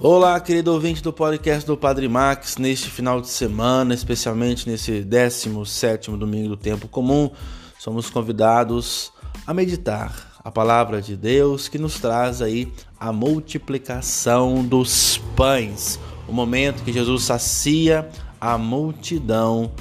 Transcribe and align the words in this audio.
Olá, 0.00 0.40
querido 0.40 0.72
ouvinte 0.72 1.00
do 1.00 1.12
podcast 1.12 1.64
do 1.64 1.76
Padre 1.76 2.08
Max. 2.08 2.56
Neste 2.56 2.90
final 2.90 3.20
de 3.20 3.28
semana, 3.28 3.94
especialmente 3.94 4.68
nesse 4.68 5.04
17 5.04 6.10
domingo 6.16 6.48
do 6.48 6.56
tempo 6.56 6.88
comum, 6.88 7.30
somos 7.78 8.10
convidados 8.10 9.12
a 9.46 9.54
meditar 9.54 10.32
a 10.42 10.50
palavra 10.50 11.00
de 11.00 11.16
Deus 11.16 11.68
que 11.68 11.78
nos 11.78 12.00
traz 12.00 12.42
aí 12.42 12.72
a 12.98 13.12
multiplicação 13.12 14.64
dos 14.64 15.18
pães, 15.36 15.98
o 16.26 16.32
momento 16.32 16.82
que 16.82 16.92
Jesus 16.92 17.22
sacia 17.22 18.08
a 18.40 18.58
multidão 18.58 19.72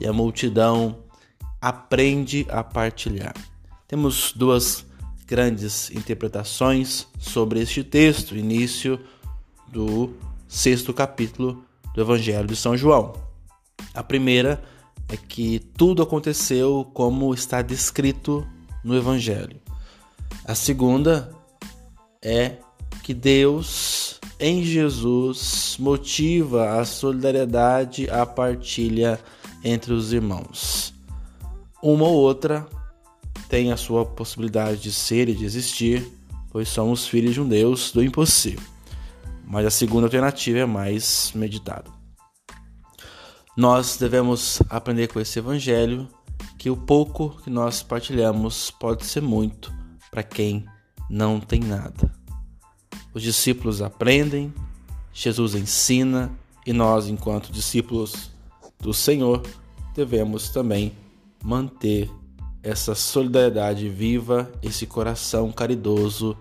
e 0.00 0.06
a 0.06 0.12
multidão 0.12 0.96
aprende 1.60 2.46
a 2.48 2.64
partilhar. 2.64 3.34
Temos 3.86 4.32
duas 4.34 4.86
grandes 5.26 5.90
interpretações 5.90 7.06
sobre 7.18 7.60
este 7.60 7.84
texto, 7.84 8.34
início 8.34 8.98
do 9.72 10.10
sexto 10.48 10.92
capítulo 10.92 11.64
do 11.94 12.00
Evangelho 12.00 12.46
de 12.46 12.56
São 12.56 12.76
João. 12.76 13.14
A 13.94 14.02
primeira 14.02 14.62
é 15.08 15.16
que 15.16 15.58
tudo 15.76 16.02
aconteceu 16.02 16.88
como 16.92 17.32
está 17.34 17.62
descrito 17.62 18.46
no 18.84 18.96
Evangelho. 18.96 19.60
A 20.44 20.54
segunda 20.54 21.32
é 22.22 22.56
que 23.02 23.14
Deus 23.14 24.20
em 24.38 24.62
Jesus 24.64 25.76
motiva 25.78 26.80
a 26.80 26.84
solidariedade, 26.84 28.08
a 28.08 28.24
partilha 28.24 29.20
entre 29.62 29.92
os 29.92 30.12
irmãos. 30.12 30.94
Uma 31.82 32.06
ou 32.06 32.14
outra 32.14 32.66
tem 33.48 33.72
a 33.72 33.76
sua 33.76 34.04
possibilidade 34.04 34.80
de 34.80 34.92
ser 34.92 35.28
e 35.28 35.34
de 35.34 35.44
existir, 35.44 36.10
pois 36.50 36.68
somos 36.68 37.06
filhos 37.06 37.34
de 37.34 37.40
um 37.40 37.48
Deus 37.48 37.92
do 37.92 38.02
impossível 38.02 38.79
mas 39.50 39.66
a 39.66 39.70
segunda 39.70 40.06
alternativa 40.06 40.60
é 40.60 40.64
mais 40.64 41.32
meditada. 41.34 41.90
Nós 43.56 43.96
devemos 43.96 44.62
aprender 44.70 45.08
com 45.08 45.18
esse 45.18 45.40
evangelho 45.40 46.08
que 46.56 46.70
o 46.70 46.76
pouco 46.76 47.30
que 47.42 47.50
nós 47.50 47.82
partilhamos 47.82 48.70
pode 48.70 49.04
ser 49.04 49.20
muito 49.20 49.74
para 50.08 50.22
quem 50.22 50.64
não 51.10 51.40
tem 51.40 51.58
nada. 51.58 52.14
Os 53.12 53.24
discípulos 53.24 53.82
aprendem, 53.82 54.54
Jesus 55.12 55.56
ensina 55.56 56.30
e 56.64 56.72
nós, 56.72 57.08
enquanto 57.08 57.50
discípulos 57.50 58.30
do 58.78 58.94
Senhor, 58.94 59.42
devemos 59.96 60.50
também 60.50 60.92
manter 61.42 62.08
essa 62.62 62.94
solidariedade 62.94 63.88
viva, 63.88 64.48
esse 64.62 64.86
coração 64.86 65.50
caridoso 65.50 66.36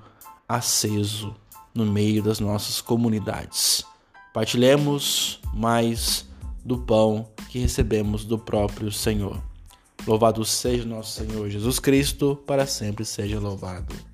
aceso 0.47 1.35
no 1.79 1.91
meio 1.91 2.21
das 2.21 2.39
nossas 2.39 2.81
comunidades. 2.81 3.85
Partilhemos 4.33 5.39
mais 5.53 6.27
do 6.63 6.77
pão 6.77 7.27
que 7.49 7.57
recebemos 7.59 8.25
do 8.25 8.37
próprio 8.37 8.91
Senhor. 8.91 9.41
Louvado 10.05 10.43
seja 10.45 10.85
nosso 10.85 11.23
Senhor 11.23 11.49
Jesus 11.49 11.79
Cristo, 11.79 12.35
para 12.45 12.65
sempre 12.65 13.05
seja 13.05 13.39
louvado. 13.39 14.08